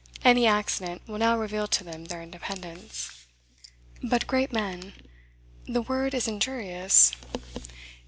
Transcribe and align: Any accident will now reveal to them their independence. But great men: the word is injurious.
Any 0.23 0.47
accident 0.47 1.03
will 1.05 1.19
now 1.19 1.37
reveal 1.37 1.67
to 1.67 1.83
them 1.83 2.05
their 2.05 2.23
independence. 2.23 3.27
But 4.01 4.25
great 4.25 4.51
men: 4.51 4.93
the 5.67 5.83
word 5.83 6.15
is 6.15 6.27
injurious. 6.27 7.11